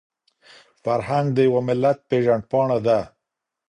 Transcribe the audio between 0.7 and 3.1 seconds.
فرهنګ د يو ملت پېژندپاڼه ده.